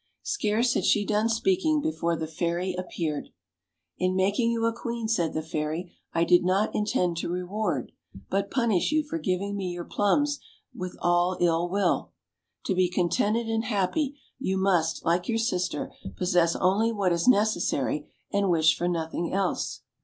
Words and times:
Scarce 0.23 0.73
had 0.73 0.83
she 0.83 1.05
done 1.05 1.29
speaking 1.29 1.79
before 1.79 2.15
the 2.15 2.25
fairy 2.25 2.75
ap 2.75 2.89
peared. 2.89 3.29
"In 3.99 4.15
making 4.15 4.49
you 4.49 4.65
a 4.65 4.73
queen," 4.73 5.07
said 5.07 5.35
the 5.35 5.43
fairy, 5.43 5.93
"I 6.11 6.23
did 6.23 6.43
not 6.43 6.73
intend 6.73 7.17
to 7.17 7.29
reward, 7.29 7.91
but 8.27 8.49
punish 8.49 8.91
you 8.91 9.03
for 9.03 9.19
giving 9.19 9.55
me 9.55 9.69
your 9.69 9.85
plums 9.85 10.39
with 10.73 10.97
a,^ 11.03 11.37
ill 11.39 11.69
will. 11.69 12.13
To 12.65 12.73
be 12.73 12.89
contented 12.89 13.45
and 13.45 13.65
happy, 13.65 14.17
you 14.39 14.57
must, 14.57 15.05
like 15.05 15.29
your 15.29 15.37
sister, 15.37 15.91
possess 16.15 16.55
only 16.55 16.91
what 16.91 17.13
is 17.13 17.27
necessary, 17.27 18.09
and 18.33 18.49
wish 18.49 18.75
for 18.75 18.87
nothing 18.87 19.31
else." 19.31 19.81